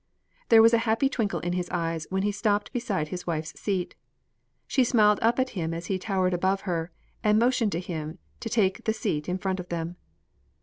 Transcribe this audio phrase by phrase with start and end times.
[0.49, 3.93] There was a happy twinkle in his eyes when he stopped beside his wife's seat.
[4.65, 6.89] She smiled up at him as he towered above her,
[7.23, 9.97] and motioned him to take the seat in front of them.